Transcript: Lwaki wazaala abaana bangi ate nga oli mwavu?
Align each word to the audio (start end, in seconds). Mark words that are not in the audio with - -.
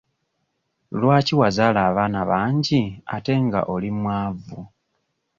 Lwaki 0.99 1.33
wazaala 1.41 1.79
abaana 1.89 2.19
bangi 2.29 2.81
ate 3.15 3.33
nga 3.45 3.61
oli 3.73 3.89
mwavu? 4.01 4.59